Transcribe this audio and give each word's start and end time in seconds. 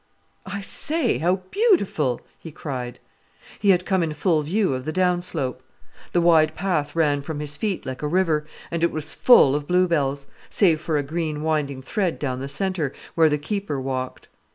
"I 0.47 0.61
say, 0.61 1.19
how 1.19 1.43
beautiful!" 1.51 2.21
he 2.39 2.51
cried. 2.51 2.97
He 3.59 3.69
had 3.69 3.85
come 3.85 4.01
in 4.01 4.15
full 4.15 4.41
view 4.41 4.73
of 4.73 4.83
the 4.83 4.91
downslope. 4.91 5.61
The 6.11 6.21
wide 6.21 6.55
path 6.55 6.95
ran 6.95 7.21
from 7.21 7.39
his 7.39 7.55
feet 7.55 7.85
like 7.85 8.01
a 8.01 8.07
river, 8.07 8.47
and 8.71 8.81
it 8.83 8.89
was 8.89 9.13
full 9.13 9.55
of 9.55 9.67
bluebells, 9.67 10.25
save 10.49 10.81
for 10.81 10.97
a 10.97 11.03
green 11.03 11.43
winding 11.43 11.83
thread 11.83 12.17
down 12.17 12.39
the 12.39 12.49
centre, 12.49 12.93
where 13.13 13.29
the 13.29 13.37
keeper 13.37 13.79
walked. 13.79 14.27